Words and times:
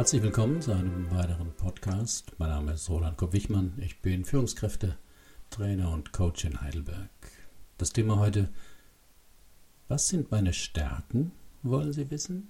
Herzlich 0.00 0.22
willkommen 0.22 0.62
zu 0.62 0.72
einem 0.72 1.10
weiteren 1.10 1.52
Podcast. 1.52 2.32
Mein 2.38 2.48
Name 2.48 2.72
ist 2.72 2.88
Roland 2.88 3.18
Kopp-Wichmann. 3.18 3.74
Ich 3.82 4.00
bin 4.00 4.24
Führungskräfte, 4.24 4.96
Trainer 5.50 5.92
und 5.92 6.10
Coach 6.10 6.46
in 6.46 6.62
Heidelberg. 6.62 7.10
Das 7.76 7.92
Thema 7.92 8.16
heute: 8.16 8.48
Was 9.88 10.08
sind 10.08 10.30
meine 10.30 10.54
Stärken? 10.54 11.32
Wollen 11.62 11.92
Sie 11.92 12.10
wissen? 12.10 12.48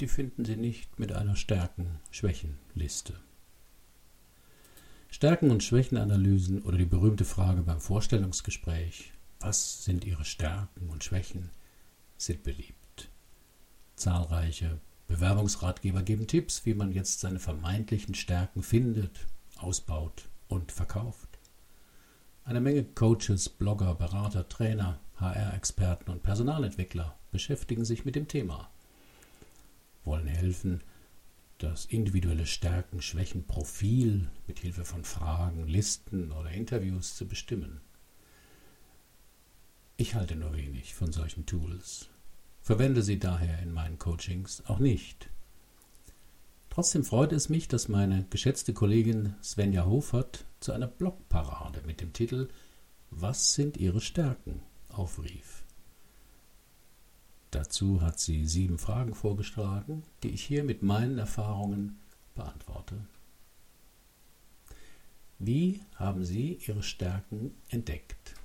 Die 0.00 0.06
finden 0.06 0.44
Sie 0.44 0.56
nicht 0.56 0.98
mit 0.98 1.12
einer 1.12 1.34
Stärken-Schwächen-Liste. 1.34 3.14
Stärken- 5.08 5.50
und 5.50 5.62
Schwächenanalysen 5.62 6.60
oder 6.60 6.76
die 6.76 6.84
berühmte 6.84 7.24
Frage 7.24 7.62
beim 7.62 7.80
Vorstellungsgespräch: 7.80 9.14
Was 9.38 9.82
sind 9.82 10.04
Ihre 10.04 10.26
Stärken 10.26 10.90
und 10.90 11.04
Schwächen? 11.04 11.48
sind 12.18 12.42
beliebt. 12.42 13.08
Zahlreiche 13.96 14.78
Bewerbungsratgeber 15.10 16.04
geben 16.04 16.28
Tipps, 16.28 16.64
wie 16.64 16.74
man 16.74 16.92
jetzt 16.92 17.18
seine 17.18 17.40
vermeintlichen 17.40 18.14
Stärken 18.14 18.62
findet, 18.62 19.26
ausbaut 19.56 20.28
und 20.46 20.70
verkauft. 20.70 21.40
Eine 22.44 22.60
Menge 22.60 22.84
Coaches, 22.84 23.48
Blogger, 23.48 23.96
Berater, 23.96 24.48
Trainer, 24.48 25.00
HR-Experten 25.16 26.12
und 26.12 26.22
Personalentwickler 26.22 27.18
beschäftigen 27.32 27.84
sich 27.84 28.04
mit 28.04 28.14
dem 28.14 28.28
Thema, 28.28 28.70
wollen 30.04 30.28
helfen, 30.28 30.80
das 31.58 31.86
individuelle 31.86 32.46
Stärken-Schwächen-Profil 32.46 34.30
mit 34.46 34.60
Hilfe 34.60 34.84
von 34.84 35.02
Fragen, 35.02 35.66
Listen 35.66 36.30
oder 36.30 36.52
Interviews 36.52 37.16
zu 37.16 37.26
bestimmen. 37.26 37.80
Ich 39.96 40.14
halte 40.14 40.36
nur 40.36 40.54
wenig 40.54 40.94
von 40.94 41.12
solchen 41.12 41.46
Tools 41.46 42.09
verwende 42.70 43.02
sie 43.02 43.18
daher 43.18 43.58
in 43.62 43.72
meinen 43.72 43.98
Coachings 43.98 44.62
auch 44.66 44.78
nicht. 44.78 45.28
Trotzdem 46.68 47.02
freut 47.02 47.32
es 47.32 47.48
mich, 47.48 47.66
dass 47.66 47.88
meine 47.88 48.26
geschätzte 48.30 48.72
Kollegin 48.72 49.34
Svenja 49.42 49.86
Hofert 49.86 50.44
zu 50.60 50.70
einer 50.70 50.86
Blogparade 50.86 51.82
mit 51.84 52.00
dem 52.00 52.12
Titel 52.12 52.48
Was 53.10 53.54
sind 53.54 53.76
Ihre 53.76 54.00
Stärken 54.00 54.62
aufrief. 54.88 55.64
Dazu 57.50 58.02
hat 58.02 58.20
sie 58.20 58.46
sieben 58.46 58.78
Fragen 58.78 59.16
vorgeschlagen, 59.16 60.04
die 60.22 60.30
ich 60.30 60.44
hier 60.44 60.62
mit 60.62 60.80
meinen 60.84 61.18
Erfahrungen 61.18 61.98
beantworte. 62.36 63.04
Wie 65.40 65.80
haben 65.96 66.24
Sie 66.24 66.60
Ihre 66.68 66.84
Stärken 66.84 67.50
entdeckt? 67.68 68.36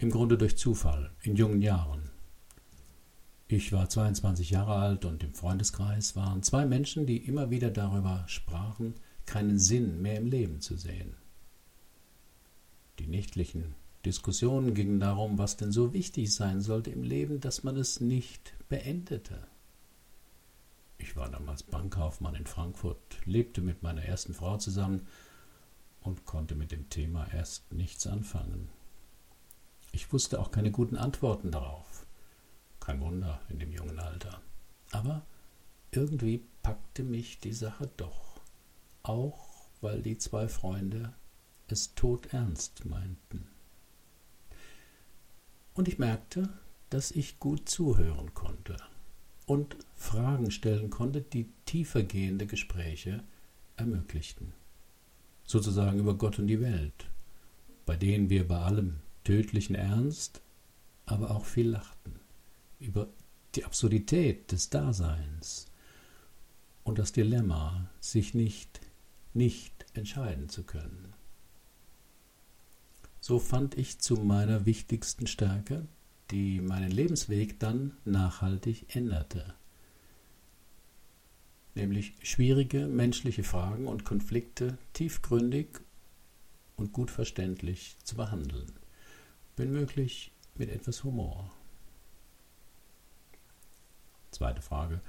Im 0.00 0.10
Grunde 0.10 0.38
durch 0.38 0.56
Zufall, 0.56 1.10
in 1.22 1.34
jungen 1.34 1.60
Jahren. 1.60 2.10
Ich 3.48 3.72
war 3.72 3.88
22 3.88 4.50
Jahre 4.50 4.76
alt 4.76 5.04
und 5.04 5.24
im 5.24 5.34
Freundeskreis 5.34 6.14
waren 6.14 6.44
zwei 6.44 6.66
Menschen, 6.66 7.04
die 7.04 7.16
immer 7.16 7.50
wieder 7.50 7.72
darüber 7.72 8.22
sprachen, 8.28 8.94
keinen 9.26 9.58
Sinn 9.58 10.00
mehr 10.00 10.18
im 10.18 10.28
Leben 10.28 10.60
zu 10.60 10.76
sehen. 10.76 11.16
Die 13.00 13.08
nächtlichen 13.08 13.74
Diskussionen 14.04 14.72
gingen 14.72 15.00
darum, 15.00 15.36
was 15.36 15.56
denn 15.56 15.72
so 15.72 15.92
wichtig 15.92 16.32
sein 16.32 16.60
sollte 16.60 16.90
im 16.90 17.02
Leben, 17.02 17.40
dass 17.40 17.64
man 17.64 17.76
es 17.76 17.98
nicht 17.98 18.54
beendete. 18.68 19.48
Ich 20.98 21.16
war 21.16 21.28
damals 21.28 21.64
Bankkaufmann 21.64 22.36
in 22.36 22.46
Frankfurt, 22.46 23.00
lebte 23.24 23.62
mit 23.62 23.82
meiner 23.82 24.04
ersten 24.04 24.32
Frau 24.32 24.58
zusammen 24.58 25.08
und 26.02 26.24
konnte 26.24 26.54
mit 26.54 26.70
dem 26.70 26.88
Thema 26.88 27.26
erst 27.32 27.72
nichts 27.72 28.06
anfangen. 28.06 28.68
Ich 29.92 30.12
wusste 30.12 30.40
auch 30.40 30.50
keine 30.50 30.70
guten 30.70 30.96
Antworten 30.96 31.50
darauf. 31.50 32.06
Kein 32.80 33.00
Wunder 33.00 33.40
in 33.48 33.58
dem 33.58 33.72
jungen 33.72 33.98
Alter. 33.98 34.40
Aber 34.92 35.26
irgendwie 35.90 36.42
packte 36.62 37.02
mich 37.02 37.40
die 37.40 37.52
Sache 37.52 37.90
doch. 37.96 38.40
Auch 39.02 39.48
weil 39.80 40.02
die 40.02 40.18
zwei 40.18 40.48
Freunde 40.48 41.12
es 41.68 41.94
todernst 41.94 42.84
meinten. 42.84 43.46
Und 45.74 45.88
ich 45.88 45.98
merkte, 45.98 46.48
dass 46.90 47.10
ich 47.10 47.38
gut 47.38 47.68
zuhören 47.68 48.34
konnte 48.34 48.76
und 49.46 49.76
Fragen 49.94 50.50
stellen 50.50 50.90
konnte, 50.90 51.20
die 51.20 51.50
tiefergehende 51.64 52.46
Gespräche 52.46 53.22
ermöglichten. 53.76 54.52
Sozusagen 55.44 55.98
über 55.98 56.14
Gott 56.14 56.38
und 56.38 56.48
die 56.48 56.60
Welt, 56.60 57.06
bei 57.86 57.96
denen 57.96 58.28
wir 58.28 58.46
bei 58.46 58.58
allem 58.58 59.00
tödlichen 59.28 59.74
Ernst, 59.74 60.40
aber 61.04 61.32
auch 61.32 61.44
viel 61.44 61.68
lachten 61.68 62.18
über 62.80 63.08
die 63.54 63.66
Absurdität 63.66 64.50
des 64.52 64.70
Daseins 64.70 65.66
und 66.82 66.98
das 66.98 67.12
Dilemma, 67.12 67.90
sich 68.00 68.32
nicht, 68.32 68.80
nicht 69.34 69.84
entscheiden 69.92 70.48
zu 70.48 70.62
können. 70.62 71.12
So 73.20 73.38
fand 73.38 73.76
ich 73.76 73.98
zu 73.98 74.14
meiner 74.14 74.64
wichtigsten 74.64 75.26
Stärke, 75.26 75.86
die 76.30 76.62
meinen 76.62 76.90
Lebensweg 76.90 77.60
dann 77.60 77.98
nachhaltig 78.06 78.96
änderte, 78.96 79.52
nämlich 81.74 82.14
schwierige 82.22 82.86
menschliche 82.86 83.44
Fragen 83.44 83.88
und 83.88 84.06
Konflikte 84.06 84.78
tiefgründig 84.94 85.80
und 86.76 86.94
gut 86.94 87.10
verständlich 87.10 87.98
zu 88.04 88.16
behandeln 88.16 88.77
wenn 89.58 89.72
möglich 89.72 90.32
mit 90.54 90.70
etwas 90.70 91.04
Humor. 91.04 91.50
Zweite 94.30 94.62
Frage. 94.62 95.00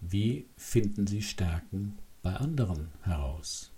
Wie 0.00 0.46
finden 0.56 1.06
Sie 1.06 1.22
Stärken 1.22 1.98
bei 2.22 2.34
anderen 2.34 2.88
heraus? 3.02 3.70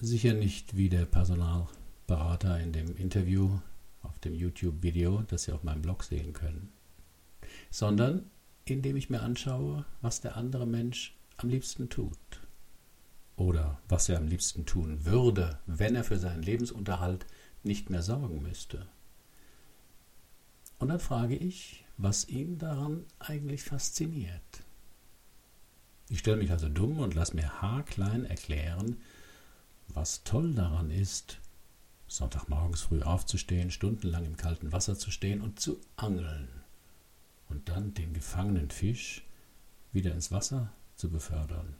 Sicher 0.00 0.34
nicht 0.34 0.76
wie 0.76 0.88
der 0.88 1.04
Personalberater 1.04 2.60
in 2.60 2.72
dem 2.72 2.96
Interview 2.96 3.58
auf 4.02 4.18
dem 4.20 4.34
YouTube-Video, 4.34 5.22
das 5.28 5.44
Sie 5.44 5.52
auf 5.52 5.62
meinem 5.62 5.82
Blog 5.82 6.02
sehen 6.02 6.32
können, 6.32 6.72
sondern 7.70 8.30
indem 8.64 8.96
ich 8.96 9.10
mir 9.10 9.22
anschaue, 9.22 9.84
was 10.00 10.20
der 10.20 10.36
andere 10.36 10.66
Mensch 10.66 11.14
am 11.36 11.48
liebsten 11.48 11.88
tut 11.88 12.41
oder 13.42 13.80
was 13.88 14.08
er 14.08 14.18
am 14.18 14.28
liebsten 14.28 14.66
tun 14.66 15.04
würde, 15.04 15.58
wenn 15.66 15.96
er 15.96 16.04
für 16.04 16.18
seinen 16.18 16.42
Lebensunterhalt 16.42 17.26
nicht 17.64 17.90
mehr 17.90 18.02
sorgen 18.02 18.40
müsste. 18.40 18.86
Und 20.78 20.88
dann 20.88 21.00
frage 21.00 21.36
ich, 21.36 21.84
was 21.96 22.28
ihn 22.28 22.58
daran 22.58 23.04
eigentlich 23.18 23.64
fasziniert. 23.64 24.62
Ich 26.08 26.20
stelle 26.20 26.36
mich 26.36 26.52
also 26.52 26.68
dumm 26.68 27.00
und 27.00 27.14
lasse 27.14 27.34
mir 27.34 27.60
haarklein 27.60 28.24
erklären, 28.24 29.00
was 29.88 30.22
toll 30.22 30.54
daran 30.54 30.90
ist, 30.90 31.38
Sonntagmorgens 32.06 32.82
früh 32.82 33.02
aufzustehen, 33.02 33.70
stundenlang 33.70 34.24
im 34.24 34.36
kalten 34.36 34.70
Wasser 34.70 34.96
zu 34.96 35.10
stehen 35.10 35.40
und 35.40 35.58
zu 35.58 35.80
angeln 35.96 36.48
und 37.48 37.68
dann 37.68 37.94
den 37.94 38.12
gefangenen 38.12 38.70
Fisch 38.70 39.24
wieder 39.92 40.12
ins 40.12 40.30
Wasser 40.30 40.72
zu 40.94 41.10
befördern 41.10 41.74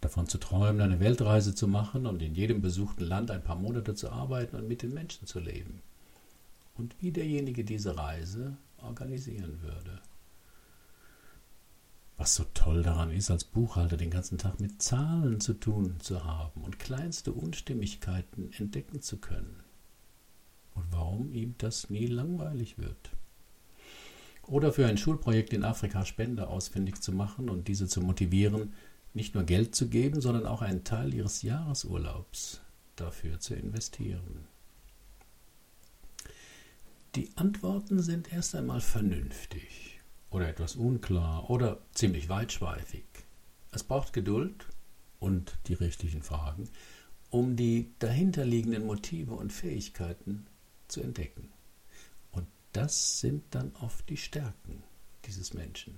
davon 0.00 0.28
zu 0.28 0.38
träumen, 0.38 0.80
eine 0.80 1.00
Weltreise 1.00 1.54
zu 1.54 1.68
machen 1.68 2.06
und 2.06 2.22
in 2.22 2.34
jedem 2.34 2.60
besuchten 2.60 3.04
Land 3.04 3.30
ein 3.30 3.42
paar 3.42 3.56
Monate 3.56 3.94
zu 3.94 4.10
arbeiten 4.10 4.56
und 4.56 4.68
mit 4.68 4.82
den 4.82 4.94
Menschen 4.94 5.26
zu 5.26 5.40
leben. 5.40 5.82
Und 6.74 6.94
wie 7.00 7.10
derjenige 7.10 7.64
diese 7.64 7.96
Reise 7.96 8.56
organisieren 8.78 9.62
würde. 9.62 10.00
Was 12.18 12.34
so 12.34 12.44
toll 12.54 12.82
daran 12.82 13.10
ist, 13.10 13.30
als 13.30 13.44
Buchhalter 13.44 13.96
den 13.96 14.10
ganzen 14.10 14.38
Tag 14.38 14.58
mit 14.58 14.82
Zahlen 14.82 15.40
zu 15.40 15.54
tun 15.54 15.96
zu 16.00 16.24
haben 16.24 16.62
und 16.62 16.78
kleinste 16.78 17.32
Unstimmigkeiten 17.32 18.52
entdecken 18.56 19.02
zu 19.02 19.18
können. 19.18 19.62
Und 20.74 20.84
warum 20.90 21.32
ihm 21.32 21.54
das 21.58 21.90
nie 21.90 22.06
langweilig 22.06 22.78
wird. 22.78 23.10
Oder 24.46 24.72
für 24.72 24.86
ein 24.86 24.96
Schulprojekt 24.96 25.52
in 25.52 25.64
Afrika 25.64 26.04
Spender 26.04 26.48
ausfindig 26.48 27.00
zu 27.00 27.12
machen 27.12 27.50
und 27.50 27.68
diese 27.68 27.88
zu 27.88 28.00
motivieren, 28.00 28.72
nicht 29.16 29.34
nur 29.34 29.44
Geld 29.44 29.74
zu 29.74 29.88
geben, 29.88 30.20
sondern 30.20 30.46
auch 30.46 30.62
einen 30.62 30.84
Teil 30.84 31.14
ihres 31.14 31.42
Jahresurlaubs 31.42 32.60
dafür 32.96 33.40
zu 33.40 33.54
investieren. 33.54 34.44
Die 37.14 37.30
Antworten 37.34 38.02
sind 38.02 38.30
erst 38.30 38.54
einmal 38.54 38.82
vernünftig 38.82 40.00
oder 40.28 40.48
etwas 40.48 40.76
unklar 40.76 41.48
oder 41.48 41.78
ziemlich 41.92 42.28
weitschweifig. 42.28 43.04
Es 43.72 43.84
braucht 43.84 44.12
Geduld 44.12 44.66
und 45.18 45.58
die 45.66 45.74
richtigen 45.74 46.22
Fragen, 46.22 46.68
um 47.30 47.56
die 47.56 47.92
dahinterliegenden 47.98 48.84
Motive 48.84 49.32
und 49.32 49.50
Fähigkeiten 49.50 50.46
zu 50.88 51.00
entdecken. 51.00 51.48
Und 52.32 52.46
das 52.74 53.20
sind 53.20 53.44
dann 53.50 53.72
oft 53.80 54.06
die 54.10 54.18
Stärken 54.18 54.82
dieses 55.24 55.54
Menschen. 55.54 55.96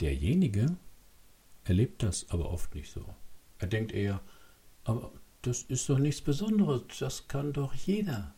Derjenige, 0.00 0.74
erlebt 1.64 2.02
das 2.02 2.30
aber 2.30 2.50
oft 2.50 2.74
nicht 2.74 2.92
so. 2.92 3.14
Er 3.58 3.68
denkt 3.68 3.92
eher, 3.92 4.20
aber 4.84 5.12
das 5.42 5.62
ist 5.62 5.88
doch 5.88 5.98
nichts 5.98 6.20
Besonderes, 6.20 6.82
das 6.98 7.28
kann 7.28 7.52
doch 7.52 7.74
jeder. 7.74 8.34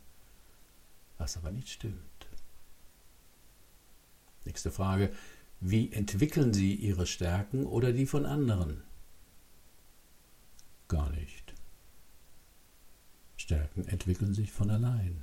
Was 1.19 1.37
aber 1.37 1.51
nicht 1.51 1.69
stimmt. 1.69 2.01
Nächste 4.45 4.71
Frage. 4.71 5.13
Wie 5.61 5.91
entwickeln 5.93 6.53
Sie 6.53 6.75
Ihre 6.75 7.07
Stärken 7.07 7.67
oder 7.67 7.93
die 7.93 8.07
von 8.07 8.27
anderen? 8.27 8.83
Gar 10.89 11.11
nicht. 11.11 11.55
Stärken 13.37 13.87
entwickeln 13.87 14.35
sich 14.35 14.53
von 14.53 14.71
allein. 14.71 15.23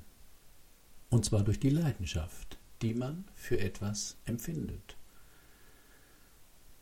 Und 1.10 1.26
zwar 1.26 1.44
durch 1.44 1.60
die 1.60 1.70
Leidenschaft, 1.70 2.58
die 2.82 2.94
man 2.94 3.26
für 3.36 3.60
etwas 3.60 4.18
empfindet. 4.26 4.98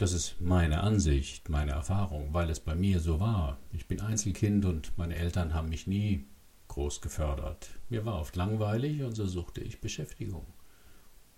Das 0.02 0.14
ist 0.14 0.42
meine 0.42 0.82
Ansicht, 0.82 1.48
meine 1.50 1.74
Erfahrung, 1.74 2.34
weil 2.34 2.50
es 2.50 2.60
bei 2.60 2.74
mir 2.74 3.00
so 3.00 3.20
war. 3.20 3.60
Ich 3.72 3.86
bin 3.88 4.02
Einzelkind 4.02 4.66
und 4.66 4.98
meine 4.98 5.16
Eltern 5.16 5.54
haben 5.54 5.70
mich 5.70 5.86
nie 5.86 6.26
groß 6.70 7.02
gefördert. 7.02 7.70
Mir 7.88 8.04
war 8.04 8.20
oft 8.20 8.36
langweilig 8.36 9.04
und 9.04 9.14
so 9.14 9.28
suchte 9.28 9.62
ich 9.62 9.80
Beschäftigung. 9.80 10.48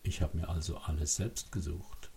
Ich 0.01 0.21
habe 0.21 0.38
mir 0.38 0.48
also 0.48 0.77
alles 0.77 1.18
selbst 1.18 1.51
gesucht. 1.51 2.10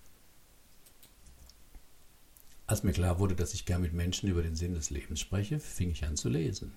Als 2.68 2.84
mir 2.84 2.92
klar 2.92 3.18
wurde, 3.18 3.34
dass 3.34 3.52
ich 3.52 3.66
gern 3.66 3.82
mit 3.82 3.92
Menschen 3.92 4.28
über 4.28 4.44
den 4.44 4.54
Sinn 4.54 4.74
des 4.74 4.90
Lebens 4.90 5.18
spreche, 5.18 5.58
fing 5.58 5.90
ich 5.90 6.04
an 6.04 6.14
zu 6.14 6.28
lesen. 6.28 6.74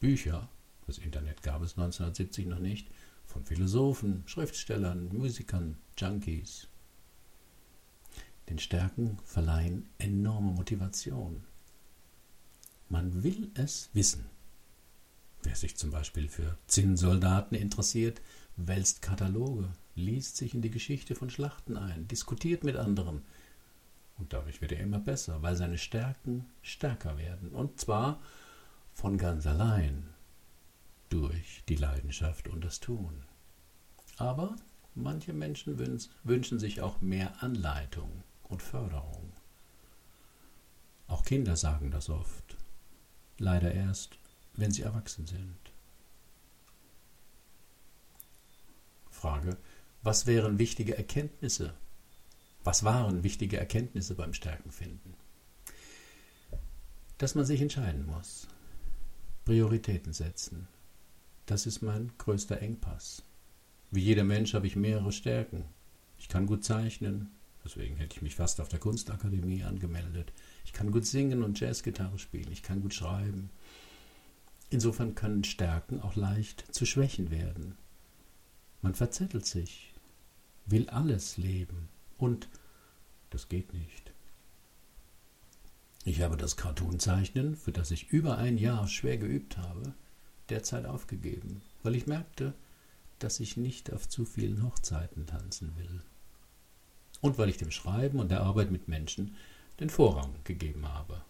Bücher, 0.00 0.48
das 0.88 0.98
Internet 0.98 1.44
gab 1.44 1.62
es 1.62 1.78
1970 1.78 2.46
noch 2.46 2.58
nicht, 2.58 2.88
von 3.26 3.44
Philosophen, 3.44 4.24
Schriftstellern, 4.26 5.08
Musikern, 5.16 5.76
Junkies, 5.96 6.66
den 8.48 8.58
Stärken 8.58 9.18
verleihen 9.24 9.88
enorme 9.98 10.52
Motivation. 10.52 11.44
Man 12.88 13.22
will 13.22 13.50
es 13.54 13.90
wissen. 13.92 14.26
Wer 15.42 15.54
sich 15.54 15.76
zum 15.76 15.90
Beispiel 15.90 16.28
für 16.28 16.58
Zinnsoldaten 16.66 17.56
interessiert, 17.56 18.20
wälzt 18.56 19.02
Kataloge, 19.02 19.70
liest 19.94 20.36
sich 20.36 20.54
in 20.54 20.62
die 20.62 20.70
Geschichte 20.70 21.14
von 21.14 21.30
Schlachten 21.30 21.76
ein, 21.76 22.08
diskutiert 22.08 22.64
mit 22.64 22.76
anderen. 22.76 23.22
Und 24.16 24.32
dadurch 24.32 24.60
wird 24.60 24.72
er 24.72 24.80
immer 24.80 24.98
besser, 24.98 25.42
weil 25.42 25.54
seine 25.54 25.78
Stärken 25.78 26.46
stärker 26.62 27.18
werden. 27.18 27.50
Und 27.50 27.80
zwar 27.80 28.20
von 28.94 29.16
ganz 29.16 29.46
allein 29.46 30.08
durch 31.08 31.62
die 31.68 31.76
Leidenschaft 31.76 32.48
und 32.48 32.64
das 32.64 32.80
Tun. 32.80 33.22
Aber 34.16 34.56
manche 34.94 35.32
Menschen 35.32 35.78
wünschen 36.24 36.58
sich 36.58 36.80
auch 36.80 37.00
mehr 37.00 37.42
Anleitung 37.42 38.24
und 38.48 38.62
Förderung. 38.62 39.32
Auch 41.06 41.24
Kinder 41.24 41.56
sagen 41.56 41.90
das 41.90 42.10
oft. 42.10 42.56
Leider 43.38 43.72
erst, 43.72 44.18
wenn 44.54 44.70
sie 44.70 44.82
erwachsen 44.82 45.26
sind. 45.26 45.56
Frage, 49.10 49.56
was 50.02 50.26
wären 50.26 50.58
wichtige 50.58 50.96
Erkenntnisse? 50.96 51.74
Was 52.64 52.84
waren 52.84 53.22
wichtige 53.22 53.56
Erkenntnisse 53.56 54.14
beim 54.14 54.34
Stärkenfinden? 54.34 55.14
Dass 57.16 57.34
man 57.34 57.44
sich 57.44 57.60
entscheiden 57.60 58.06
muss. 58.06 58.46
Prioritäten 59.44 60.12
setzen. 60.12 60.68
Das 61.46 61.66
ist 61.66 61.80
mein 61.82 62.12
größter 62.18 62.60
Engpass. 62.60 63.22
Wie 63.90 64.02
jeder 64.02 64.24
Mensch 64.24 64.54
habe 64.54 64.66
ich 64.66 64.76
mehrere 64.76 65.12
Stärken. 65.12 65.64
Ich 66.18 66.28
kann 66.28 66.46
gut 66.46 66.64
zeichnen, 66.64 67.30
Deswegen 67.64 67.96
hätte 67.96 68.16
ich 68.16 68.22
mich 68.22 68.36
fast 68.36 68.60
auf 68.60 68.68
der 68.68 68.78
Kunstakademie 68.78 69.62
angemeldet. 69.62 70.32
Ich 70.64 70.72
kann 70.72 70.90
gut 70.90 71.06
singen 71.06 71.42
und 71.42 71.58
Jazzgitarre 71.58 72.18
spielen. 72.18 72.50
Ich 72.52 72.62
kann 72.62 72.80
gut 72.80 72.94
schreiben. 72.94 73.50
Insofern 74.70 75.14
können 75.14 75.44
Stärken 75.44 76.00
auch 76.00 76.14
leicht 76.14 76.64
zu 76.74 76.86
Schwächen 76.86 77.30
werden. 77.30 77.76
Man 78.82 78.94
verzettelt 78.94 79.46
sich, 79.46 79.92
will 80.66 80.88
alles 80.90 81.36
leben 81.36 81.88
und 82.16 82.48
das 83.30 83.48
geht 83.48 83.72
nicht. 83.74 84.12
Ich 86.04 86.22
habe 86.22 86.36
das 86.36 86.56
Cartoonzeichnen, 86.56 87.56
für 87.56 87.72
das 87.72 87.90
ich 87.90 88.10
über 88.10 88.38
ein 88.38 88.56
Jahr 88.56 88.86
schwer 88.88 89.18
geübt 89.18 89.58
habe, 89.58 89.94
derzeit 90.48 90.86
aufgegeben, 90.86 91.60
weil 91.82 91.96
ich 91.96 92.06
merkte, 92.06 92.54
dass 93.18 93.40
ich 93.40 93.56
nicht 93.56 93.92
auf 93.92 94.08
zu 94.08 94.24
vielen 94.24 94.62
Hochzeiten 94.62 95.26
tanzen 95.26 95.76
will 95.76 96.02
und 97.20 97.38
weil 97.38 97.48
ich 97.48 97.56
dem 97.56 97.70
Schreiben 97.70 98.20
und 98.20 98.30
der 98.30 98.42
Arbeit 98.42 98.70
mit 98.70 98.88
Menschen 98.88 99.36
den 99.80 99.90
Vorrang 99.90 100.34
gegeben 100.44 100.88
habe. 100.88 101.22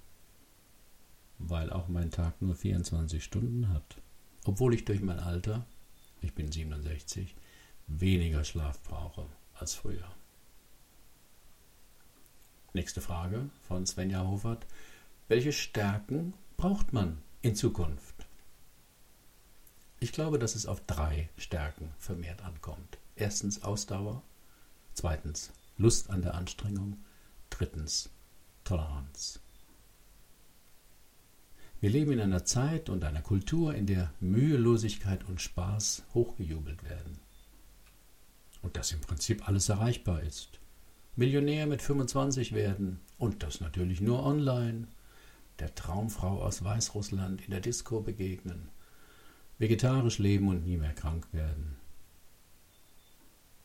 Weil 1.38 1.70
auch 1.70 1.88
mein 1.88 2.10
Tag 2.10 2.40
nur 2.42 2.54
24 2.54 3.22
Stunden 3.22 3.72
hat, 3.72 3.98
obwohl 4.44 4.74
ich 4.74 4.84
durch 4.84 5.00
mein 5.00 5.20
Alter, 5.20 5.66
ich 6.20 6.34
bin 6.34 6.50
67, 6.50 7.34
weniger 7.86 8.44
Schlaf 8.44 8.82
brauche 8.82 9.26
als 9.54 9.74
früher. 9.74 10.10
Nächste 12.72 13.00
Frage 13.00 13.48
von 13.66 13.86
Svenja 13.86 14.26
Hofert. 14.26 14.66
Welche 15.28 15.52
Stärken 15.52 16.34
braucht 16.56 16.92
man 16.92 17.18
in 17.42 17.54
Zukunft? 17.54 18.26
Ich 20.00 20.12
glaube, 20.12 20.38
dass 20.38 20.54
es 20.54 20.66
auf 20.66 20.80
drei 20.86 21.28
Stärken 21.36 21.92
vermehrt 21.98 22.42
ankommt. 22.42 22.98
Erstens 23.16 23.62
Ausdauer, 23.62 24.22
zweitens 24.94 25.52
Lust 25.80 26.10
an 26.10 26.22
der 26.22 26.34
Anstrengung. 26.34 26.98
Drittens 27.50 28.10
Toleranz. 28.64 29.40
Wir 31.80 31.90
leben 31.90 32.10
in 32.10 32.20
einer 32.20 32.44
Zeit 32.44 32.88
und 32.88 33.04
einer 33.04 33.22
Kultur, 33.22 33.76
in 33.76 33.86
der 33.86 34.12
Mühelosigkeit 34.18 35.24
und 35.28 35.40
Spaß 35.40 36.02
hochgejubelt 36.14 36.82
werden. 36.82 37.20
Und 38.60 38.76
dass 38.76 38.90
im 38.90 39.00
Prinzip 39.00 39.46
alles 39.46 39.68
erreichbar 39.68 40.20
ist. 40.22 40.58
Millionär 41.14 41.68
mit 41.68 41.80
25 41.80 42.52
werden 42.52 42.98
und 43.16 43.44
das 43.44 43.60
natürlich 43.60 44.00
nur 44.00 44.26
online. 44.26 44.88
Der 45.60 45.72
Traumfrau 45.76 46.42
aus 46.42 46.64
Weißrussland 46.64 47.42
in 47.42 47.52
der 47.52 47.60
Disco 47.60 48.00
begegnen. 48.00 48.68
Vegetarisch 49.58 50.18
leben 50.18 50.48
und 50.48 50.64
nie 50.64 50.76
mehr 50.76 50.94
krank 50.94 51.28
werden. 51.30 51.76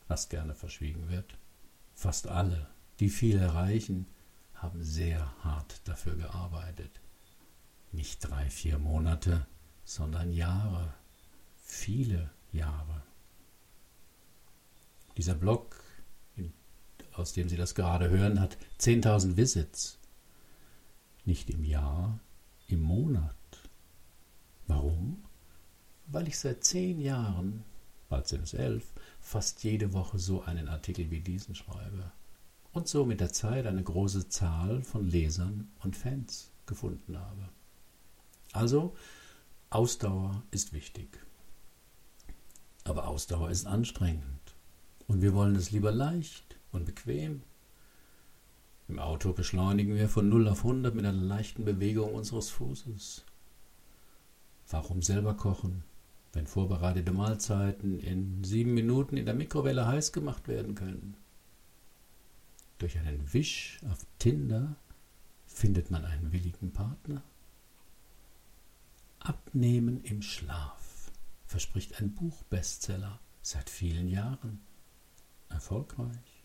Was 0.06 0.28
gerne 0.28 0.54
verschwiegen 0.54 1.08
wird. 1.08 1.36
Fast 1.94 2.28
alle, 2.28 2.66
die 3.00 3.08
viel 3.08 3.38
erreichen, 3.38 4.06
haben 4.54 4.82
sehr 4.82 5.32
hart 5.42 5.86
dafür 5.88 6.16
gearbeitet. 6.16 7.00
Nicht 7.92 8.28
drei, 8.28 8.50
vier 8.50 8.78
Monate, 8.78 9.46
sondern 9.84 10.32
Jahre, 10.32 10.94
viele 11.62 12.30
Jahre. 12.52 13.02
Dieser 15.16 15.34
Blog, 15.34 15.82
aus 17.12 17.32
dem 17.32 17.48
Sie 17.48 17.56
das 17.56 17.74
gerade 17.74 18.10
hören, 18.10 18.40
hat 18.40 18.58
10.000 18.80 19.36
Visits. 19.36 19.98
Nicht 21.24 21.48
im 21.50 21.64
Jahr, 21.64 22.18
im 22.66 22.82
Monat. 22.82 23.34
Warum? 24.66 25.24
Weil 26.06 26.28
ich 26.28 26.38
seit 26.38 26.64
zehn 26.64 27.00
Jahren, 27.00 27.64
bald 28.08 28.28
sind 28.28 28.42
es 28.42 28.54
elf, 28.54 28.84
fast 29.24 29.64
jede 29.64 29.94
Woche 29.94 30.18
so 30.18 30.42
einen 30.42 30.68
Artikel 30.68 31.10
wie 31.10 31.20
diesen 31.20 31.54
schreibe 31.54 32.12
und 32.72 32.86
so 32.86 33.06
mit 33.06 33.20
der 33.20 33.32
Zeit 33.32 33.66
eine 33.66 33.82
große 33.82 34.28
Zahl 34.28 34.82
von 34.82 35.08
Lesern 35.08 35.72
und 35.82 35.96
Fans 35.96 36.52
gefunden 36.66 37.18
habe. 37.18 37.48
Also, 38.52 38.94
Ausdauer 39.70 40.42
ist 40.50 40.72
wichtig. 40.74 41.18
Aber 42.84 43.08
Ausdauer 43.08 43.50
ist 43.50 43.66
anstrengend 43.66 44.54
und 45.08 45.22
wir 45.22 45.32
wollen 45.32 45.56
es 45.56 45.70
lieber 45.70 45.90
leicht 45.90 46.58
und 46.70 46.84
bequem. 46.84 47.42
Im 48.88 48.98
Auto 48.98 49.32
beschleunigen 49.32 49.94
wir 49.94 50.10
von 50.10 50.28
0 50.28 50.48
auf 50.48 50.58
100 50.58 50.94
mit 50.94 51.06
einer 51.06 51.16
leichten 51.16 51.64
Bewegung 51.64 52.14
unseres 52.14 52.50
Fußes. 52.50 53.24
Warum 54.68 55.00
selber 55.00 55.34
kochen? 55.34 55.82
Wenn 56.34 56.46
vorbereitete 56.46 57.12
Mahlzeiten 57.12 57.98
in 57.98 58.42
sieben 58.44 58.74
Minuten 58.74 59.16
in 59.16 59.24
der 59.24 59.34
Mikrowelle 59.34 59.86
heiß 59.86 60.12
gemacht 60.12 60.48
werden 60.48 60.74
können. 60.74 61.16
Durch 62.78 62.98
einen 62.98 63.32
Wisch 63.32 63.80
auf 63.90 64.04
Tinder 64.18 64.76
findet 65.46 65.90
man 65.90 66.04
einen 66.04 66.32
willigen 66.32 66.72
Partner. 66.72 67.22
Abnehmen 69.20 70.02
im 70.02 70.22
Schlaf 70.22 71.10
verspricht 71.46 72.00
ein 72.00 72.14
Buchbestseller 72.14 73.20
seit 73.42 73.70
vielen 73.70 74.08
Jahren. 74.08 74.60
Erfolgreich. 75.48 76.42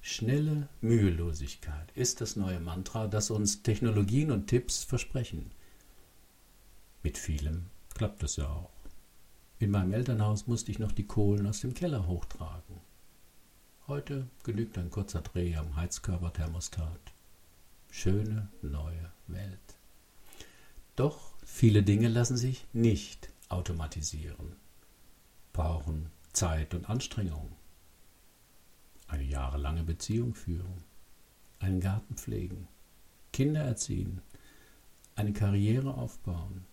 Schnelle 0.00 0.68
Mühelosigkeit 0.80 1.92
ist 1.92 2.20
das 2.20 2.34
neue 2.34 2.60
Mantra, 2.60 3.06
das 3.06 3.30
uns 3.30 3.62
Technologien 3.62 4.30
und 4.30 4.46
Tipps 4.46 4.82
versprechen. 4.82 5.52
Mit 7.02 7.18
vielem 7.18 7.66
klappt 7.98 8.22
es 8.22 8.36
ja 8.36 8.46
auch. 8.48 8.70
In 9.58 9.72
meinem 9.72 9.92
Elternhaus 9.92 10.46
musste 10.46 10.70
ich 10.70 10.78
noch 10.78 10.92
die 10.92 11.06
Kohlen 11.06 11.46
aus 11.48 11.60
dem 11.60 11.74
Keller 11.74 12.06
hochtragen. 12.06 12.76
Heute 13.88 14.28
genügt 14.44 14.78
ein 14.78 14.90
kurzer 14.90 15.20
Dreh 15.20 15.56
am 15.56 15.74
Heizkörperthermostat. 15.76 17.00
Schöne 17.90 18.48
neue 18.62 19.12
Welt. 19.26 19.76
Doch 20.94 21.32
viele 21.44 21.82
Dinge 21.82 22.08
lassen 22.08 22.36
sich 22.36 22.66
nicht 22.72 23.30
automatisieren, 23.48 24.54
brauchen 25.52 26.10
Zeit 26.32 26.74
und 26.74 26.88
Anstrengung. 26.88 27.50
eine 29.08 29.24
jahrelange 29.24 29.82
Beziehung 29.84 30.34
führen, 30.34 30.84
einen 31.60 31.80
Garten 31.80 32.14
pflegen, 32.16 32.68
Kinder 33.32 33.62
erziehen, 33.62 34.20
eine 35.16 35.32
Karriere 35.32 35.94
aufbauen, 35.94 36.66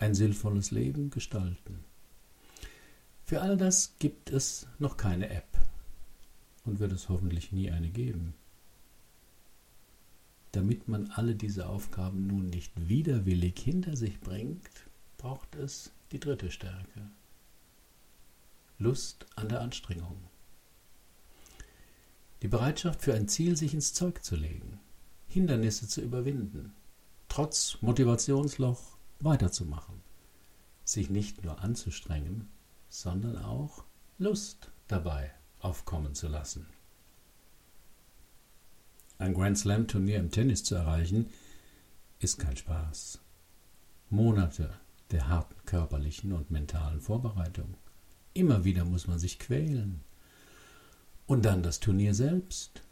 ein 0.00 0.14
sinnvolles 0.14 0.70
Leben 0.70 1.10
gestalten. 1.10 1.84
Für 3.24 3.42
all 3.42 3.56
das 3.56 3.94
gibt 3.98 4.30
es 4.30 4.66
noch 4.78 4.96
keine 4.96 5.30
App 5.30 5.58
und 6.64 6.80
wird 6.80 6.92
es 6.92 7.08
hoffentlich 7.08 7.52
nie 7.52 7.70
eine 7.70 7.90
geben. 7.90 8.34
Damit 10.52 10.88
man 10.88 11.10
alle 11.10 11.36
diese 11.36 11.68
Aufgaben 11.68 12.26
nun 12.26 12.50
nicht 12.50 12.72
widerwillig 12.88 13.58
hinter 13.60 13.96
sich 13.96 14.18
bringt, 14.20 14.68
braucht 15.16 15.54
es 15.54 15.92
die 16.10 16.18
dritte 16.18 16.50
Stärke. 16.50 17.08
Lust 18.78 19.26
an 19.36 19.48
der 19.48 19.60
Anstrengung. 19.60 20.16
Die 22.42 22.48
Bereitschaft 22.48 23.02
für 23.02 23.14
ein 23.14 23.28
Ziel, 23.28 23.56
sich 23.56 23.74
ins 23.74 23.92
Zeug 23.92 24.24
zu 24.24 24.34
legen, 24.34 24.80
Hindernisse 25.28 25.86
zu 25.86 26.00
überwinden, 26.00 26.72
trotz 27.28 27.76
Motivationsloch 27.82 28.96
weiterzumachen, 29.24 30.00
sich 30.84 31.10
nicht 31.10 31.44
nur 31.44 31.60
anzustrengen, 31.60 32.48
sondern 32.88 33.38
auch 33.38 33.84
Lust 34.18 34.70
dabei 34.88 35.32
aufkommen 35.60 36.14
zu 36.14 36.28
lassen. 36.28 36.66
Ein 39.18 39.34
Grand 39.34 39.58
Slam 39.58 39.86
Turnier 39.86 40.18
im 40.18 40.30
Tennis 40.30 40.64
zu 40.64 40.74
erreichen, 40.74 41.28
ist 42.20 42.38
kein 42.38 42.56
Spaß. 42.56 43.20
Monate 44.08 44.74
der 45.10 45.28
harten 45.28 45.56
körperlichen 45.66 46.32
und 46.32 46.50
mentalen 46.50 47.00
Vorbereitung. 47.00 47.74
Immer 48.32 48.64
wieder 48.64 48.84
muss 48.84 49.06
man 49.06 49.18
sich 49.18 49.38
quälen. 49.38 50.00
Und 51.26 51.44
dann 51.44 51.62
das 51.62 51.80
Turnier 51.80 52.14
selbst. 52.14 52.82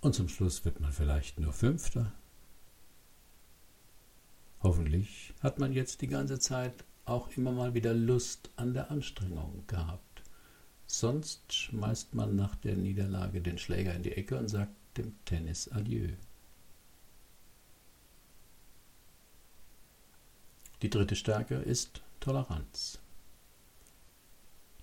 Und 0.00 0.14
zum 0.14 0.28
Schluss 0.28 0.64
wird 0.64 0.80
man 0.80 0.92
vielleicht 0.92 1.40
nur 1.40 1.52
Fünfter. 1.52 2.12
Hoffentlich 4.68 5.32
hat 5.40 5.58
man 5.58 5.72
jetzt 5.72 6.02
die 6.02 6.08
ganze 6.08 6.38
Zeit 6.38 6.84
auch 7.06 7.30
immer 7.38 7.52
mal 7.52 7.72
wieder 7.72 7.94
Lust 7.94 8.50
an 8.56 8.74
der 8.74 8.90
Anstrengung 8.90 9.64
gehabt. 9.66 10.22
Sonst 10.86 11.54
schmeißt 11.54 12.14
man 12.14 12.36
nach 12.36 12.54
der 12.54 12.76
Niederlage 12.76 13.40
den 13.40 13.56
Schläger 13.56 13.94
in 13.94 14.02
die 14.02 14.12
Ecke 14.12 14.36
und 14.36 14.48
sagt 14.48 14.74
dem 14.98 15.14
Tennis 15.24 15.72
Adieu. 15.72 16.10
Die 20.82 20.90
dritte 20.90 21.16
Stärke 21.16 21.54
ist 21.54 22.02
Toleranz. 22.20 22.98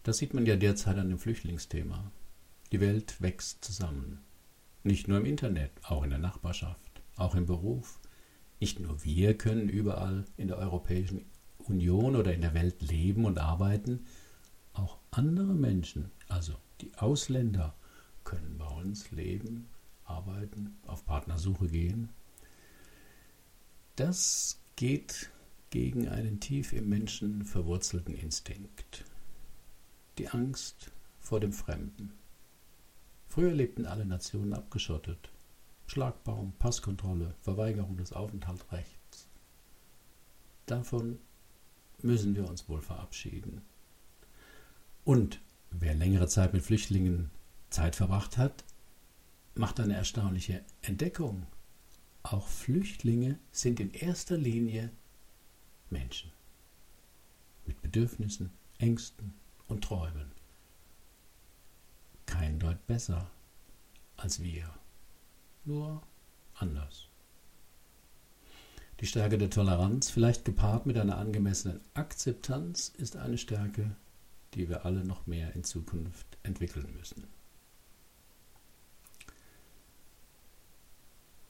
Das 0.02 0.18
sieht 0.18 0.34
man 0.34 0.48
ja 0.48 0.56
derzeit 0.56 0.98
an 0.98 1.10
dem 1.10 1.20
Flüchtlingsthema. 1.20 2.12
Die 2.72 2.80
Welt 2.80 3.22
wächst 3.22 3.64
zusammen. 3.64 4.24
Nicht 4.82 5.08
nur 5.08 5.20
im 5.20 5.26
Internet, 5.26 5.70
auch 5.84 6.02
in 6.02 6.10
der 6.10 6.18
Nachbarschaft, 6.18 7.04
auch 7.18 7.36
im 7.36 7.46
Beruf. 7.46 8.00
Nicht 8.60 8.80
nur 8.80 9.04
wir 9.04 9.38
können 9.38 9.70
überall 9.70 10.26
in 10.38 10.48
der 10.48 10.58
Europäischen 10.58 11.26
Union 11.58 12.16
oder 12.16 12.34
in 12.34 12.42
der 12.42 12.54
Welt 12.54 12.82
leben 12.82 13.26
und 13.26 13.38
arbeiten, 13.38 14.06
auch 14.74 14.98
andere 15.12 15.54
Menschen, 15.54 16.12
also 16.28 16.54
die 16.82 16.94
Ausländer, 16.96 17.76
können 18.24 18.58
bei 18.58 18.68
uns 18.68 19.12
leben, 19.12 19.68
arbeiten, 20.04 20.78
auf 20.88 21.06
Partnersuche 21.06 21.68
gehen. 21.68 22.10
Das 23.96 24.60
geht 24.76 25.30
gegen 25.70 26.10
einen 26.10 26.40
tief 26.40 26.74
im 26.74 26.90
Menschen 26.90 27.46
verwurzelten 27.46 28.16
Instinkt. 28.16 29.06
Die 30.18 30.30
Angst 30.30 30.92
vor 31.20 31.40
dem 31.40 31.54
Fremden. 31.54 32.14
Früher 33.28 33.54
lebten 33.54 33.86
alle 33.86 34.06
Nationen 34.06 34.54
abgeschottet. 34.54 35.30
Schlagbaum, 35.88 36.54
Passkontrolle, 36.60 37.36
Verweigerung 37.42 37.98
des 37.98 38.14
Aufenthaltsrechts. 38.14 39.28
Davon 40.66 41.20
müssen 42.02 42.36
wir 42.36 42.48
uns 42.50 42.68
wohl 42.68 42.82
verabschieden. 42.82 43.62
Und 45.04 45.40
wer 45.72 45.94
längere 45.94 46.28
Zeit 46.28 46.54
mit 46.54 46.64
Flüchtlingen 46.64 47.30
Zeit 47.70 47.96
verbracht 47.96 48.38
hat, 48.38 48.64
macht 49.54 49.80
eine 49.80 49.96
erstaunliche 49.96 50.64
Entdeckung. 50.82 51.46
Auch 52.24 52.48
Flüchtlinge 52.48 53.38
sind 53.52 53.80
in 53.80 53.92
erster 53.92 54.38
Linie 54.38 54.92
Menschen 55.90 56.32
mit 57.66 57.82
Bedürfnissen, 57.82 58.52
Ängsten 58.78 59.34
und 59.68 59.84
Träumen. 59.84 60.32
Kein 62.26 62.60
Deut 62.60 62.86
besser 62.88 63.30
als 64.18 64.42
wir, 64.42 64.70
nur 65.66 66.02
anders. 66.56 67.10
Die 69.02 69.08
Stärke 69.08 69.38
der 69.38 69.50
Toleranz, 69.50 70.10
vielleicht 70.10 70.46
gepaart 70.46 70.86
mit 70.86 70.98
einer 70.98 71.18
angemessenen 71.18 71.82
Akzeptanz, 71.94 72.90
ist 72.98 73.18
eine 73.18 73.38
Stärke, 73.38 73.96
die 74.54 74.70
wir 74.70 74.86
alle 74.86 75.04
noch 75.04 75.28
mehr 75.28 75.54
in 75.54 75.64
Zukunft 75.66 76.26
entwickeln 76.44 76.94
müssen. 76.98 77.28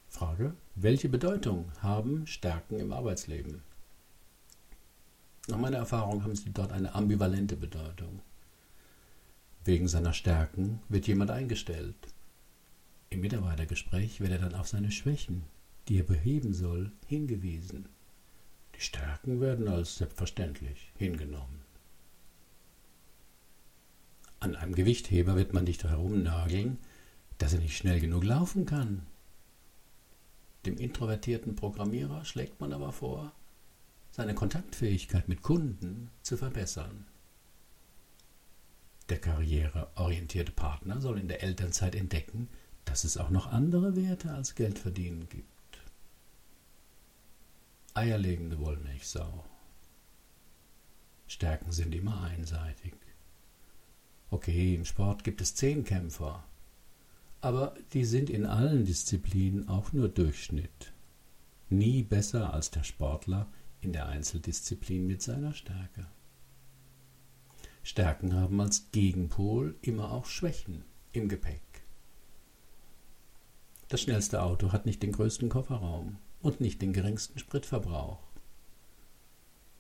Frage, 0.10 0.55
welche 0.75 1.10
Bedeutung 1.10 1.72
haben 1.81 2.25
Stärken 2.25 2.79
im 2.79 2.93
Arbeitsleben? 2.93 3.62
Nach 5.48 5.57
meiner 5.57 5.77
Erfahrung 5.77 6.24
haben 6.24 6.36
sie 6.36 6.51
dort 6.51 6.72
eine 6.72 6.95
ambivalente 6.95 7.55
Bedeutung. 7.55 8.22
Wegen 9.65 9.88
seiner 9.88 10.13
Stärken 10.13 10.79
wird 10.89 11.05
jemand 11.05 11.31
eingestellt. 11.31 11.95
Im 13.15 13.22
Mitarbeitergespräch 13.22 14.19
wird 14.19 14.31
er 14.31 14.39
dann 14.39 14.55
auf 14.55 14.67
seine 14.67 14.91
Schwächen, 14.91 15.43
die 15.88 16.00
er 16.00 16.03
beheben 16.03 16.53
soll, 16.53 16.91
hingewiesen. 17.07 17.88
Die 18.75 18.81
Stärken 18.81 19.39
werden 19.39 19.69
als 19.69 19.95
selbstverständlich 19.95 20.91
hingenommen. 20.98 21.62
An 24.41 24.57
einem 24.57 24.75
Gewichtheber 24.75 25.38
wird 25.38 25.53
man 25.53 25.63
nicht 25.63 25.86
herumnageln, 25.86 26.77
dass 27.38 27.53
er 27.53 27.60
nicht 27.60 27.77
schnell 27.77 28.01
genug 28.01 28.25
laufen 28.25 28.65
kann. 28.65 29.03
Dem 30.65 30.75
introvertierten 30.77 31.55
Programmierer 31.55 32.25
schlägt 32.25 32.60
man 32.60 32.74
aber 32.74 32.91
vor, 32.91 33.31
seine 34.12 34.36
Kontaktfähigkeit 34.36 35.29
mit 35.29 35.41
Kunden 35.41 36.10
zu 36.22 36.36
verbessern. 36.36 37.05
Der 39.07 39.19
karriereorientierte 39.19 40.51
Partner 40.51 41.00
soll 41.00 41.17
in 41.17 41.29
der 41.29 41.43
Elternzeit 41.43 41.95
entdecken, 41.95 42.50
dass 42.85 43.03
es 43.03 43.17
auch 43.17 43.29
noch 43.29 43.47
andere 43.47 43.95
Werte 43.95 44.31
als 44.31 44.55
Geld 44.55 44.79
verdienen 44.79 45.27
gibt. 45.29 45.45
Eierlegende 47.93 48.59
Wollmilchsau. 48.59 49.43
Stärken 51.27 51.71
sind 51.71 51.93
immer 51.95 52.21
einseitig. 52.21 52.93
Okay, 54.29 54.75
im 54.75 54.85
Sport 54.85 55.23
gibt 55.23 55.41
es 55.41 55.55
zehn 55.55 55.83
Kämpfer, 55.83 56.43
aber 57.41 57.75
die 57.93 58.05
sind 58.05 58.29
in 58.29 58.45
allen 58.45 58.85
Disziplinen 58.85 59.67
auch 59.69 59.93
nur 59.93 60.09
Durchschnitt. 60.09 60.93
Nie 61.69 62.03
besser 62.03 62.53
als 62.53 62.71
der 62.71 62.83
Sportler, 62.83 63.47
in 63.81 63.93
der 63.93 64.07
Einzeldisziplin 64.07 65.05
mit 65.05 65.21
seiner 65.21 65.53
Stärke. 65.53 66.07
Stärken 67.83 68.33
haben 68.33 68.59
als 68.59 68.91
Gegenpol 68.91 69.75
immer 69.81 70.11
auch 70.11 70.25
Schwächen 70.25 70.83
im 71.11 71.29
Gepäck. 71.29 71.64
Das 73.95 74.01
schnellste 74.01 74.43
Auto 74.43 74.73
hat 74.73 74.85
nicht 74.85 75.01
den 75.03 75.13
größten 75.13 75.47
Kofferraum 75.47 76.17
und 76.41 76.59
nicht 76.59 76.81
den 76.81 76.91
geringsten 76.91 77.39
Spritverbrauch. 77.39 78.19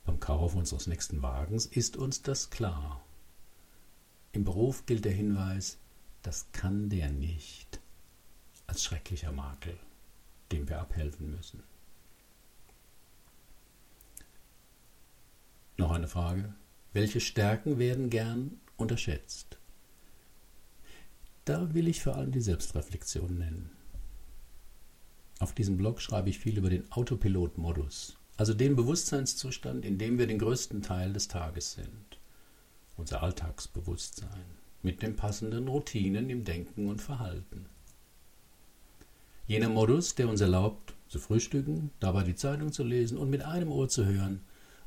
Beim 0.05 0.21
Kauf 0.21 0.55
unseres 0.55 0.87
nächsten 0.87 1.21
Wagens 1.21 1.65
ist 1.65 1.97
uns 1.97 2.21
das 2.21 2.49
klar. 2.49 3.03
Im 4.31 4.45
Beruf 4.45 4.85
gilt 4.85 5.03
der 5.03 5.11
Hinweis, 5.11 5.79
das 6.21 6.49
kann 6.53 6.87
der 6.87 7.09
nicht, 7.09 7.81
als 8.67 8.85
schrecklicher 8.85 9.33
Makel, 9.33 9.77
dem 10.49 10.69
wir 10.69 10.79
abhelfen 10.79 11.35
müssen. 11.35 11.61
Noch 15.75 15.91
eine 15.91 16.07
Frage. 16.07 16.55
Welche 16.93 17.19
Stärken 17.19 17.79
werden 17.79 18.09
gern 18.09 18.61
unterschätzt? 18.77 19.57
Da 21.43 21.73
will 21.73 21.89
ich 21.89 22.01
vor 22.01 22.15
allem 22.15 22.31
die 22.31 22.39
Selbstreflexion 22.39 23.37
nennen. 23.37 23.74
Auf 25.39 25.53
diesem 25.53 25.77
Blog 25.77 26.01
schreibe 26.01 26.29
ich 26.29 26.39
viel 26.39 26.57
über 26.57 26.69
den 26.69 26.89
Autopilot-Modus, 26.91 28.17
also 28.37 28.53
den 28.53 28.75
Bewusstseinszustand, 28.75 29.83
in 29.83 29.97
dem 29.97 30.17
wir 30.17 30.27
den 30.27 30.39
größten 30.39 30.81
Teil 30.81 31.11
des 31.11 31.27
Tages 31.27 31.73
sind. 31.73 32.19
Unser 32.95 33.21
Alltagsbewusstsein 33.21 34.45
mit 34.81 35.01
den 35.01 35.15
passenden 35.15 35.67
Routinen 35.67 36.29
im 36.29 36.43
Denken 36.45 36.87
und 36.87 37.01
Verhalten. 37.01 37.65
Jener 39.47 39.69
Modus, 39.69 40.15
der 40.15 40.29
uns 40.29 40.41
erlaubt, 40.41 40.93
zu 41.07 41.19
frühstücken, 41.19 41.91
dabei 41.99 42.23
die 42.23 42.35
Zeitung 42.35 42.71
zu 42.71 42.83
lesen 42.83 43.17
und 43.17 43.29
mit 43.29 43.43
einem 43.43 43.71
Ohr 43.71 43.89
zu 43.89 44.05
hören, 44.05 44.41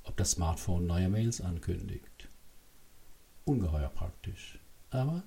ob 0.05 0.17
das 0.17 0.33
Smartphone 0.33 0.87
neue 0.87 1.09
Mails 1.09 1.41
ankündigt. 1.41 2.29
Ungeheuer 3.45 3.89
praktisch, 3.89 4.59
aber 4.91 5.25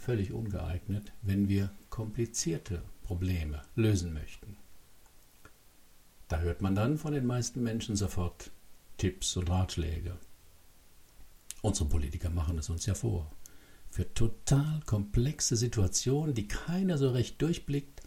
völlig 0.00 0.32
ungeeignet, 0.32 1.12
wenn 1.22 1.48
wir 1.48 1.70
komplizierte 1.90 2.82
Probleme 3.02 3.62
lösen 3.74 4.12
möchten. 4.12 4.56
Da 6.28 6.40
hört 6.40 6.62
man 6.62 6.74
dann 6.74 6.96
von 6.96 7.12
den 7.12 7.26
meisten 7.26 7.62
Menschen 7.62 7.96
sofort 7.96 8.50
Tipps 8.96 9.36
und 9.36 9.50
Ratschläge. 9.50 10.16
Unsere 11.62 11.88
Politiker 11.88 12.30
machen 12.30 12.56
es 12.58 12.70
uns 12.70 12.86
ja 12.86 12.94
vor. 12.94 13.30
Für 13.90 14.14
total 14.14 14.80
komplexe 14.86 15.56
Situationen, 15.56 16.34
die 16.34 16.48
keiner 16.48 16.96
so 16.96 17.10
recht 17.10 17.42
durchblickt, 17.42 18.00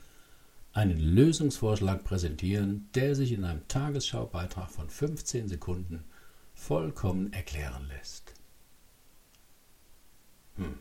einen 0.72 0.98
Lösungsvorschlag 0.98 2.04
präsentieren, 2.04 2.90
der 2.96 3.16
sich 3.16 3.34
in 3.34 3.44
einem 3.44 3.68
Tagesschaubeitrag 3.68 4.72
von 4.72 4.90
15 4.90 5.48
Sekunden 5.48 6.06
vollkommen 6.56 7.32
erklären 7.34 7.88
lässt. 7.88 8.34
Hm. 10.56 10.80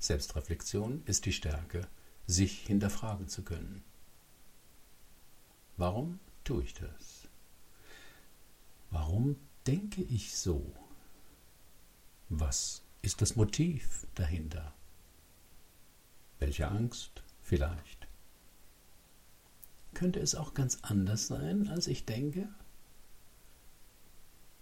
Selbstreflexion 0.00 1.02
ist 1.04 1.26
die 1.26 1.32
Stärke, 1.32 1.86
sich 2.26 2.66
hinterfragen 2.66 3.28
zu 3.28 3.42
können. 3.42 3.84
Warum 5.76 6.18
tue 6.42 6.64
ich 6.64 6.74
das? 6.74 7.28
Warum 8.90 9.36
denke 9.66 10.02
ich 10.02 10.36
so? 10.36 10.72
Was 12.30 12.82
ist 13.02 13.20
das 13.20 13.36
Motiv 13.36 14.06
dahinter? 14.14 14.72
Welche 16.38 16.68
Angst 16.68 17.22
vielleicht? 17.42 18.08
Könnte 19.92 20.20
es 20.20 20.34
auch 20.34 20.54
ganz 20.54 20.78
anders 20.82 21.26
sein, 21.26 21.68
als 21.68 21.86
ich 21.88 22.06
denke? 22.06 22.48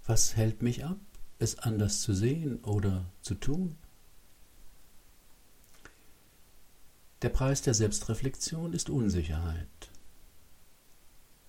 Was 0.04 0.35
hält 0.35 0.62
mich 0.62 0.85
ab, 0.85 0.99
es 1.38 1.59
anders 1.59 2.00
zu 2.00 2.12
sehen 2.12 2.64
oder 2.64 3.04
zu 3.21 3.35
tun? 3.35 3.76
Der 7.22 7.30
Preis 7.30 7.62
der 7.62 7.75
Selbstreflexion 7.75 8.72
ist 8.72 8.90
Unsicherheit. 8.90 9.90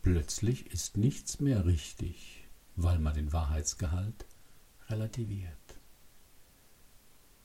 Plötzlich 0.02 0.66
ist 0.72 0.98
nichts 0.98 1.40
mehr 1.40 1.64
richtig, 1.68 2.48
weil 2.76 2.98
man 2.98 3.14
den 3.14 3.32
Wahrheitsgehalt 3.34 4.26
relativiert. 4.88 5.54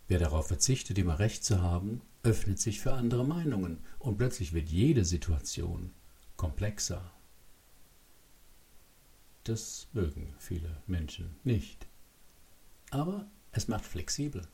Wer 0.08 0.18
darauf 0.18 0.46
verzichtet, 0.46 0.96
immer 0.96 1.18
recht 1.18 1.44
zu 1.44 1.60
haben, 1.60 2.00
öffnet 2.22 2.58
sich 2.58 2.80
für 2.80 2.94
andere 2.94 3.26
Meinungen 3.26 3.84
und 3.98 4.16
plötzlich 4.16 4.54
wird 4.54 4.70
jede 4.70 5.04
Situation 5.04 5.90
komplexer. 6.38 7.12
Das 9.44 9.88
mögen 9.92 10.34
viele 10.38 10.82
Menschen 10.86 11.36
nicht. 11.44 11.86
Aber 12.90 13.26
es 13.52 13.68
macht 13.68 13.84
flexibel. 13.84 14.48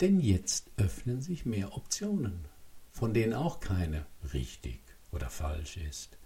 Denn 0.00 0.18
jetzt 0.18 0.70
öffnen 0.78 1.20
sich 1.20 1.44
mehr 1.44 1.76
Optionen, 1.76 2.48
von 2.94 3.12
denen 3.12 3.34
auch 3.34 3.60
keine 3.60 4.06
richtig 4.32 4.80
oder 5.10 5.28
falsch 5.28 5.76
ist. 5.76 6.16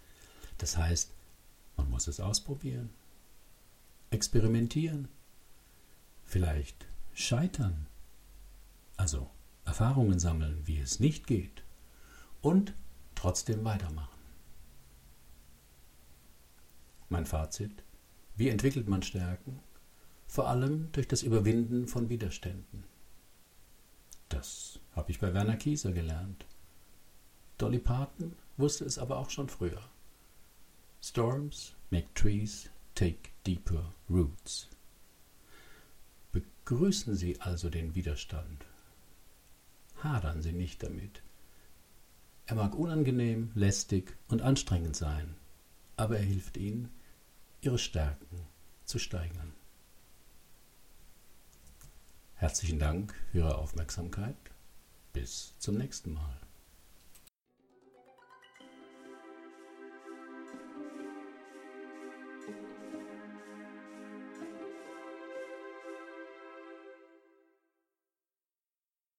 Das 0.59 0.77
heißt, 0.77 1.11
man 1.75 1.89
muss 1.89 2.07
es 2.07 2.19
ausprobieren, 2.19 2.91
experimentieren, 4.11 5.07
vielleicht 6.25 6.85
scheitern, 7.13 7.87
also 8.97 9.29
Erfahrungen 9.65 10.19
sammeln, 10.19 10.61
wie 10.65 10.79
es 10.79 10.99
nicht 10.99 11.27
geht 11.27 11.63
und 12.41 12.73
trotzdem 13.15 13.65
weitermachen. 13.65 14.19
Mein 17.09 17.25
Fazit, 17.25 17.83
wie 18.35 18.49
entwickelt 18.49 18.87
man 18.87 19.01
Stärken? 19.01 19.59
Vor 20.27 20.47
allem 20.47 20.91
durch 20.91 21.07
das 21.07 21.23
Überwinden 21.23 21.87
von 21.87 22.09
Widerständen. 22.09 22.83
Das 24.29 24.79
habe 24.95 25.09
ich 25.09 25.19
bei 25.19 25.33
Werner 25.33 25.57
Kieser 25.57 25.91
gelernt. 25.91 26.45
Dolly 27.59 27.79
Parton 27.79 28.37
wusste 28.55 28.85
es 28.85 28.97
aber 28.97 29.17
auch 29.17 29.29
schon 29.29 29.49
früher. 29.49 29.81
Storms 31.01 31.73
make 31.91 32.07
trees 32.15 32.69
take 32.95 33.29
deeper 33.45 33.93
roots. 34.09 34.69
Begrüßen 36.31 37.15
Sie 37.15 37.39
also 37.41 37.69
den 37.69 37.95
Widerstand. 37.95 38.65
Hadern 40.01 40.41
Sie 40.41 40.53
nicht 40.53 40.81
damit. 40.81 41.21
Er 42.45 42.55
mag 42.55 42.75
unangenehm, 42.75 43.51
lästig 43.55 44.17
und 44.29 44.41
anstrengend 44.41 44.95
sein, 44.95 45.35
aber 45.97 46.17
er 46.17 46.23
hilft 46.23 46.55
Ihnen, 46.55 46.89
Ihre 47.59 47.77
Stärken 47.77 48.47
zu 48.85 48.99
steigern. 48.99 49.53
Herzlichen 52.35 52.79
Dank 52.79 53.13
für 53.31 53.39
Ihre 53.39 53.57
Aufmerksamkeit. 53.57 54.37
Bis 55.11 55.53
zum 55.59 55.75
nächsten 55.75 56.13
Mal. 56.13 56.39